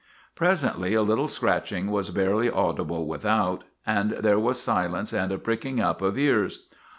[0.33, 5.79] Presently a little scratching was barely audible without, and there was silence and a pricking
[5.79, 6.65] up of ears.